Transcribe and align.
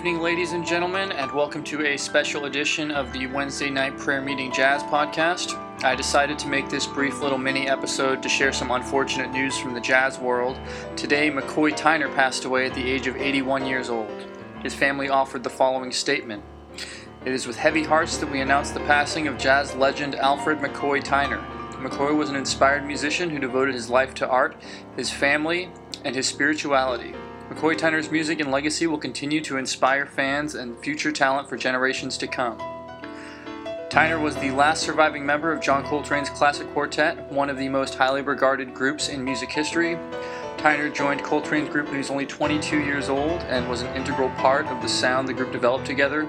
evening, 0.00 0.20
ladies 0.20 0.52
and 0.52 0.66
gentlemen, 0.66 1.12
and 1.12 1.30
welcome 1.32 1.62
to 1.62 1.84
a 1.84 1.94
special 1.98 2.46
edition 2.46 2.90
of 2.90 3.12
the 3.12 3.26
Wednesday 3.26 3.68
Night 3.68 3.98
Prayer 3.98 4.22
Meeting 4.22 4.50
Jazz 4.50 4.82
podcast. 4.84 5.54
I 5.84 5.94
decided 5.94 6.38
to 6.38 6.48
make 6.48 6.70
this 6.70 6.86
brief 6.86 7.20
little 7.20 7.36
mini 7.36 7.68
episode 7.68 8.22
to 8.22 8.28
share 8.30 8.50
some 8.50 8.70
unfortunate 8.70 9.30
news 9.30 9.58
from 9.58 9.74
the 9.74 9.80
jazz 9.80 10.18
world. 10.18 10.58
Today, 10.96 11.30
McCoy 11.30 11.76
Tyner 11.76 12.10
passed 12.14 12.46
away 12.46 12.64
at 12.64 12.74
the 12.74 12.90
age 12.90 13.08
of 13.08 13.16
81 13.18 13.66
years 13.66 13.90
old. 13.90 14.26
His 14.62 14.72
family 14.74 15.10
offered 15.10 15.44
the 15.44 15.50
following 15.50 15.92
statement 15.92 16.42
It 17.26 17.32
is 17.34 17.46
with 17.46 17.58
heavy 17.58 17.84
hearts 17.84 18.16
that 18.16 18.30
we 18.30 18.40
announce 18.40 18.70
the 18.70 18.80
passing 18.80 19.28
of 19.28 19.36
jazz 19.36 19.74
legend 19.74 20.14
Alfred 20.14 20.60
McCoy 20.60 21.04
Tyner. 21.04 21.44
McCoy 21.72 22.16
was 22.16 22.30
an 22.30 22.36
inspired 22.36 22.86
musician 22.86 23.28
who 23.28 23.38
devoted 23.38 23.74
his 23.74 23.90
life 23.90 24.14
to 24.14 24.26
art, 24.26 24.56
his 24.96 25.10
family, 25.10 25.70
and 26.06 26.16
his 26.16 26.26
spirituality. 26.26 27.14
McCoy 27.50 27.76
Tyner's 27.76 28.12
music 28.12 28.38
and 28.38 28.52
legacy 28.52 28.86
will 28.86 28.96
continue 28.96 29.40
to 29.40 29.56
inspire 29.56 30.06
fans 30.06 30.54
and 30.54 30.78
future 30.78 31.10
talent 31.10 31.48
for 31.48 31.56
generations 31.56 32.16
to 32.18 32.28
come. 32.28 32.56
Tyner 33.90 34.22
was 34.22 34.36
the 34.36 34.52
last 34.52 34.84
surviving 34.84 35.26
member 35.26 35.52
of 35.52 35.60
John 35.60 35.82
Coltrane's 35.82 36.30
classic 36.30 36.72
quartet, 36.72 37.28
one 37.32 37.50
of 37.50 37.58
the 37.58 37.68
most 37.68 37.96
highly 37.96 38.22
regarded 38.22 38.72
groups 38.72 39.08
in 39.08 39.24
music 39.24 39.50
history. 39.50 39.96
Tyner 40.58 40.94
joined 40.94 41.24
Coltrane's 41.24 41.68
group 41.68 41.86
when 41.86 41.94
he 41.94 41.98
was 41.98 42.10
only 42.10 42.24
22 42.24 42.84
years 42.84 43.08
old 43.08 43.40
and 43.42 43.68
was 43.68 43.82
an 43.82 43.96
integral 43.96 44.30
part 44.36 44.66
of 44.66 44.80
the 44.80 44.88
sound 44.88 45.26
the 45.26 45.34
group 45.34 45.50
developed 45.50 45.86
together. 45.86 46.28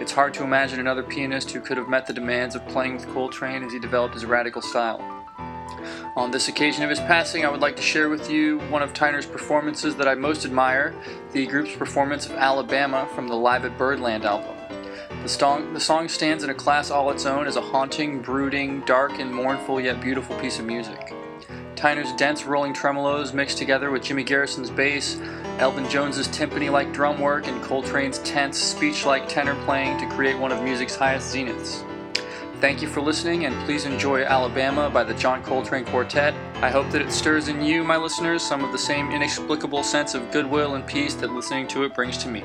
It's 0.00 0.12
hard 0.12 0.34
to 0.34 0.44
imagine 0.44 0.80
another 0.80 1.02
pianist 1.02 1.50
who 1.50 1.62
could 1.62 1.78
have 1.78 1.88
met 1.88 2.06
the 2.06 2.12
demands 2.12 2.54
of 2.54 2.68
playing 2.68 2.96
with 2.96 3.08
Coltrane 3.14 3.62
as 3.62 3.72
he 3.72 3.78
developed 3.78 4.12
his 4.12 4.26
radical 4.26 4.60
style. 4.60 5.17
On 6.16 6.30
this 6.30 6.48
occasion 6.48 6.82
of 6.82 6.90
his 6.90 7.00
passing, 7.00 7.44
I 7.44 7.48
would 7.48 7.60
like 7.60 7.76
to 7.76 7.82
share 7.82 8.08
with 8.08 8.30
you 8.30 8.58
one 8.70 8.82
of 8.82 8.92
Tyner's 8.92 9.26
performances 9.26 9.96
that 9.96 10.08
I 10.08 10.14
most 10.14 10.44
admire 10.44 10.94
the 11.32 11.46
group's 11.46 11.76
performance 11.76 12.26
of 12.26 12.32
Alabama 12.32 13.08
from 13.14 13.28
the 13.28 13.36
Live 13.36 13.64
at 13.64 13.78
Birdland 13.78 14.24
album. 14.24 14.56
The 15.22 15.28
song, 15.28 15.74
the 15.74 15.80
song 15.80 16.08
stands 16.08 16.44
in 16.44 16.50
a 16.50 16.54
class 16.54 16.90
all 16.90 17.10
its 17.10 17.26
own 17.26 17.46
as 17.46 17.56
a 17.56 17.60
haunting, 17.60 18.20
brooding, 18.20 18.80
dark, 18.80 19.18
and 19.18 19.34
mournful 19.34 19.80
yet 19.80 20.00
beautiful 20.00 20.38
piece 20.38 20.58
of 20.58 20.64
music. 20.64 21.12
Tyner's 21.76 22.12
dense 22.14 22.44
rolling 22.44 22.74
tremolos 22.74 23.32
mixed 23.32 23.56
together 23.56 23.90
with 23.90 24.02
Jimmy 24.02 24.24
Garrison's 24.24 24.70
bass, 24.70 25.20
Elvin 25.58 25.88
Jones's 25.88 26.26
timpani 26.28 26.70
like 26.70 26.92
drum 26.92 27.20
work, 27.20 27.46
and 27.46 27.62
Coltrane's 27.62 28.18
tense, 28.20 28.58
speech 28.58 29.06
like 29.06 29.28
tenor 29.28 29.54
playing 29.64 29.96
to 29.98 30.08
create 30.08 30.36
one 30.36 30.50
of 30.50 30.62
music's 30.62 30.96
highest 30.96 31.34
zeniths. 31.34 31.87
Thank 32.60 32.82
you 32.82 32.88
for 32.88 33.00
listening, 33.00 33.44
and 33.44 33.54
please 33.64 33.84
enjoy 33.84 34.24
Alabama 34.24 34.90
by 34.90 35.04
the 35.04 35.14
John 35.14 35.44
Coltrane 35.44 35.84
Quartet. 35.84 36.34
I 36.56 36.70
hope 36.70 36.90
that 36.90 37.00
it 37.00 37.12
stirs 37.12 37.46
in 37.46 37.62
you, 37.62 37.84
my 37.84 37.96
listeners, 37.96 38.42
some 38.42 38.64
of 38.64 38.72
the 38.72 38.78
same 38.78 39.12
inexplicable 39.12 39.84
sense 39.84 40.14
of 40.14 40.28
goodwill 40.32 40.74
and 40.74 40.84
peace 40.84 41.14
that 41.14 41.32
listening 41.32 41.68
to 41.68 41.84
it 41.84 41.94
brings 41.94 42.18
to 42.18 42.28
me. 42.28 42.42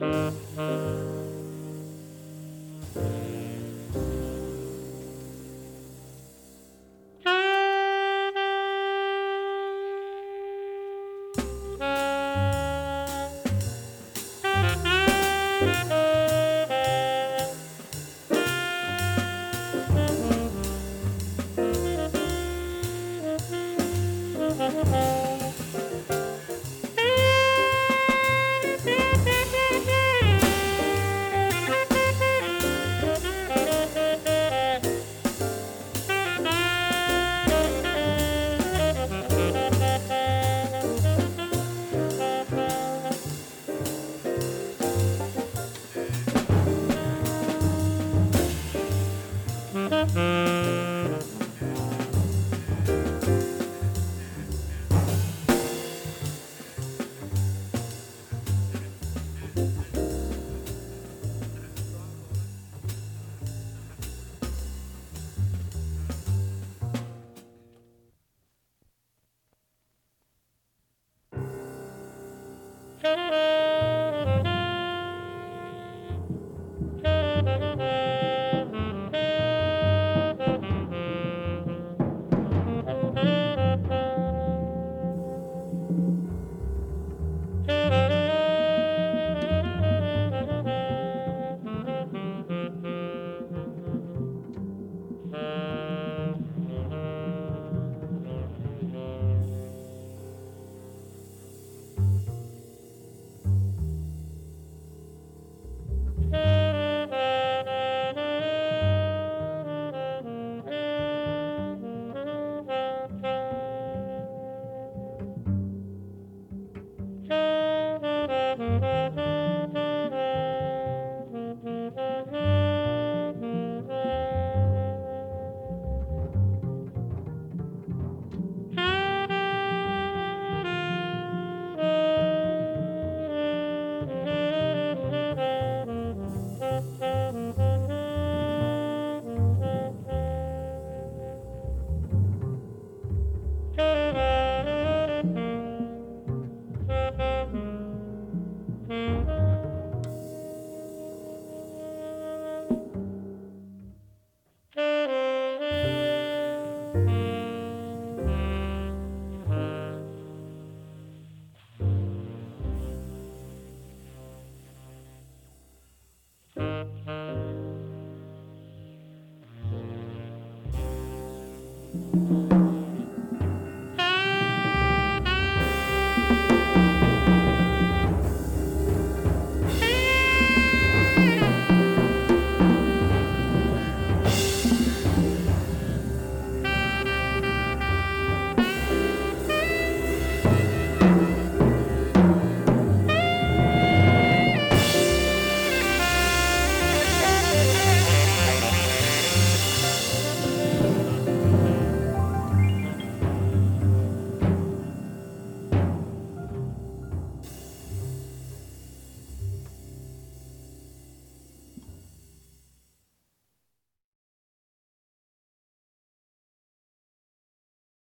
Música 0.00 0.47